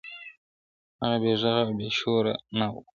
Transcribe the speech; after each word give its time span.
هغه 1.01 1.17
بې 1.21 1.31
ږغه 1.41 1.61
او 1.65 1.71
بې 1.77 1.87
شوره 1.97 2.33
ونه- 2.39 2.67